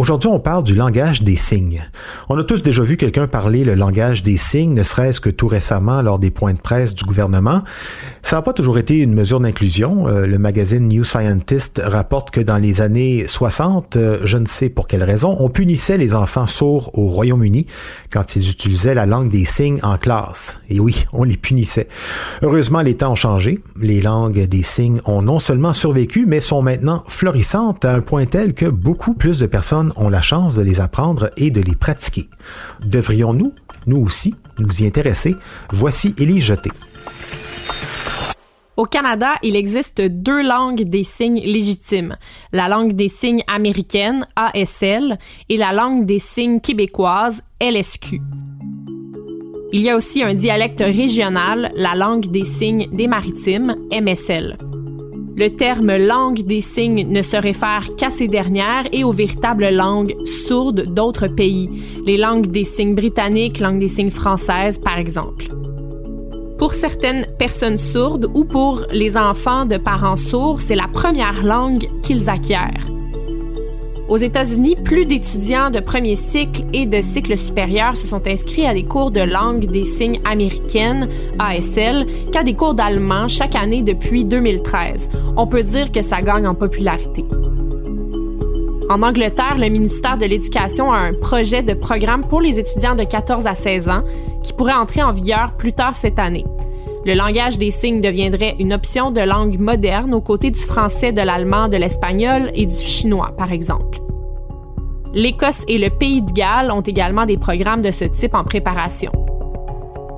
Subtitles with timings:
[0.00, 1.82] Aujourd'hui, on parle du langage des signes.
[2.30, 5.46] On a tous déjà vu quelqu'un parler le langage des signes, ne serait-ce que tout
[5.46, 7.60] récemment lors des points de presse du gouvernement.
[8.22, 10.08] Ça n'a pas toujours été une mesure d'inclusion.
[10.08, 14.70] Euh, le magazine New Scientist rapporte que dans les années 60, euh, je ne sais
[14.70, 17.66] pour quelle raison, on punissait les enfants sourds au Royaume-Uni
[18.10, 20.56] quand ils utilisaient la langue des signes en classe.
[20.70, 21.88] Et oui, on les punissait.
[22.40, 23.58] Heureusement, les temps ont changé.
[23.78, 28.24] Les langues des signes ont non seulement survécu, mais sont maintenant florissantes à un point
[28.24, 31.74] tel que beaucoup plus de personnes ont la chance de les apprendre et de les
[31.74, 32.28] pratiquer.
[32.84, 33.52] Devrions-nous,
[33.86, 35.36] nous aussi, nous y intéresser?
[35.70, 36.70] Voici Élie Jeté.
[38.76, 42.16] Au Canada, il existe deux langues des signes légitimes.
[42.50, 45.18] La langue des signes américaine, ASL,
[45.50, 48.22] et la langue des signes québécoise, LSQ.
[49.72, 54.56] Il y a aussi un dialecte régional, la langue des signes des maritimes, MSL.
[55.40, 60.14] Le terme langue des signes ne se réfère qu'à ces dernières et aux véritables langues
[60.26, 65.46] sourdes d'autres pays, les langues des signes britanniques, langue des signes françaises par exemple.
[66.58, 71.88] Pour certaines personnes sourdes ou pour les enfants de parents sourds, c'est la première langue
[72.02, 72.89] qu'ils acquièrent.
[74.10, 78.74] Aux États-Unis, plus d'étudiants de premier cycle et de cycle supérieur se sont inscrits à
[78.74, 81.08] des cours de langue des signes américaines,
[81.38, 85.10] ASL, qu'à des cours d'allemand chaque année depuis 2013.
[85.36, 87.24] On peut dire que ça gagne en popularité.
[88.88, 93.04] En Angleterre, le ministère de l'Éducation a un projet de programme pour les étudiants de
[93.04, 94.02] 14 à 16 ans
[94.42, 96.44] qui pourrait entrer en vigueur plus tard cette année.
[97.06, 101.22] Le langage des signes deviendrait une option de langue moderne aux côtés du français, de
[101.22, 104.00] l'allemand, de l'espagnol et du chinois, par exemple.
[105.14, 109.10] L'Écosse et le Pays de Galles ont également des programmes de ce type en préparation.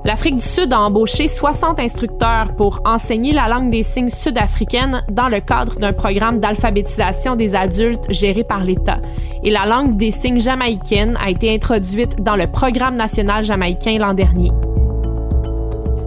[0.05, 5.29] L'Afrique du Sud a embauché 60 instructeurs pour enseigner la langue des signes sud-africaine dans
[5.29, 8.99] le cadre d'un programme d'alphabétisation des adultes géré par l'État.
[9.45, 14.15] Et la langue des signes jamaïcaine a été introduite dans le programme national jamaïcain l'an
[14.15, 14.51] dernier.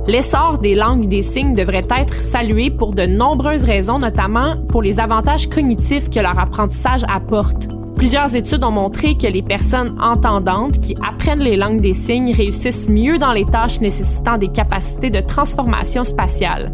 [0.07, 4.99] L'essor des langues des signes devrait être salué pour de nombreuses raisons, notamment pour les
[4.99, 7.67] avantages cognitifs que leur apprentissage apporte.
[7.95, 12.87] Plusieurs études ont montré que les personnes entendantes qui apprennent les langues des signes réussissent
[12.87, 16.71] mieux dans les tâches nécessitant des capacités de transformation spatiale.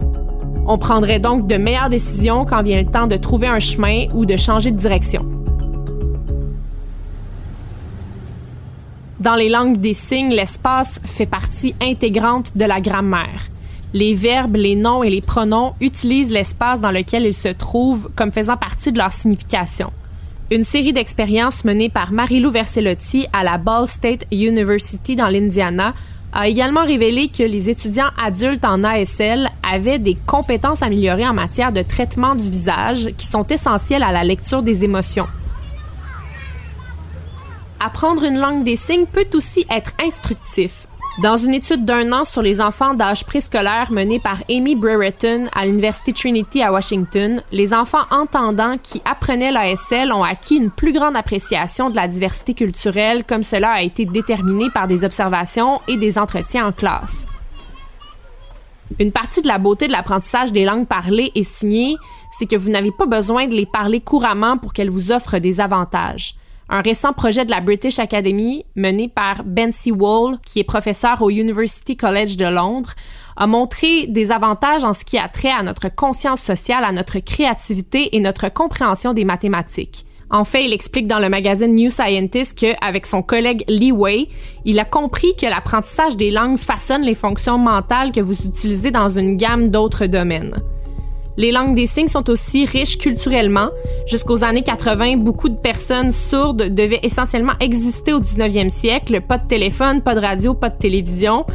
[0.67, 4.25] On prendrait donc de meilleures décisions quand vient le temps de trouver un chemin ou
[4.25, 5.30] de changer de direction.
[9.21, 13.49] Dans les langues des signes, l'espace fait partie intégrante de la grammaire.
[13.93, 18.31] Les verbes, les noms et les pronoms utilisent l'espace dans lequel ils se trouvent comme
[18.31, 19.91] faisant partie de leur signification.
[20.49, 25.93] Une série d'expériences menées par Marilou Versellotti à la Ball State University dans l'Indiana
[26.33, 31.71] a également révélé que les étudiants adultes en ASL avaient des compétences améliorées en matière
[31.71, 35.27] de traitement du visage qui sont essentielles à la lecture des émotions.
[37.83, 40.85] Apprendre une langue des signes peut aussi être instructif.
[41.23, 45.65] Dans une étude d'un an sur les enfants d'âge préscolaire menée par Amy Brereton à
[45.65, 51.15] l'Université Trinity à Washington, les enfants entendants qui apprenaient l'ASL ont acquis une plus grande
[51.15, 56.19] appréciation de la diversité culturelle comme cela a été déterminé par des observations et des
[56.19, 57.25] entretiens en classe.
[58.99, 61.97] Une partie de la beauté de l'apprentissage des langues parlées et signées,
[62.29, 65.59] c'est que vous n'avez pas besoin de les parler couramment pour qu'elles vous offrent des
[65.59, 66.35] avantages.
[66.73, 71.29] Un récent projet de la British Academy, mené par Ben Wall, qui est professeur au
[71.29, 72.93] University College de Londres,
[73.35, 77.19] a montré des avantages en ce qui a trait à notre conscience sociale, à notre
[77.19, 80.05] créativité et notre compréhension des mathématiques.
[80.29, 84.29] En fait, il explique dans le magazine New Scientist qu'avec son collègue Lee Wei,
[84.63, 89.09] il a compris que l'apprentissage des langues façonne les fonctions mentales que vous utilisez dans
[89.09, 90.55] une gamme d'autres domaines.
[91.37, 93.69] Les langues des signes sont aussi riches culturellement.
[94.05, 99.21] Jusqu'aux années 80, beaucoup de personnes sourdes devaient essentiellement exister au 19e siècle.
[99.21, 101.45] Pas de téléphone, pas de radio, pas de télévision.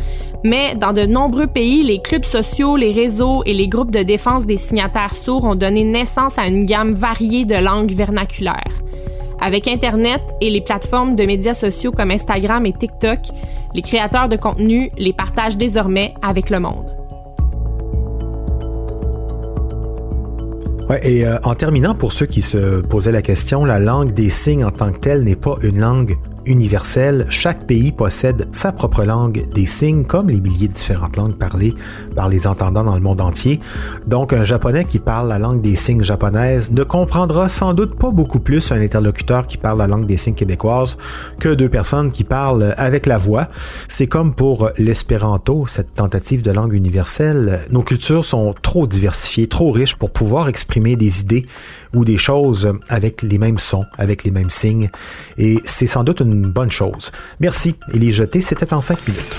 [0.45, 4.47] Mais dans de nombreux pays, les clubs sociaux, les réseaux et les groupes de défense
[4.47, 8.83] des signataires sourds ont donné naissance à une gamme variée de langues vernaculaires.
[9.41, 13.19] Avec Internet et les plateformes de médias sociaux comme Instagram et TikTok,
[13.75, 17.06] les créateurs de contenu les partagent désormais avec le monde.
[20.89, 24.31] Ouais, et euh, en terminant, pour ceux qui se posaient la question, la langue des
[24.31, 27.27] signes en tant que telle n'est pas une langue universelle.
[27.29, 31.75] Chaque pays possède sa propre langue des signes, comme les milliers de différentes langues parlées
[32.15, 33.61] par les entendants dans le monde entier.
[34.07, 38.11] Donc, un japonais qui parle la langue des signes japonaise ne comprendra sans doute pas
[38.11, 40.97] beaucoup plus un interlocuteur qui parle la langue des signes québécoise
[41.39, 43.49] que deux personnes qui parlent avec la voix.
[43.89, 47.61] C'est comme pour l'espéranto, cette tentative de langue universelle.
[47.71, 51.47] Nos cultures sont trop diversifiées, trop riches pour pouvoir exprimer des idées
[51.95, 54.91] ou des choses avec les mêmes sons, avec les mêmes signes.
[55.39, 57.13] Et c'est sans doute une bonne chose.
[57.41, 57.77] Merci.
[57.95, 59.37] Et les jeter, c'était en cinq minutes.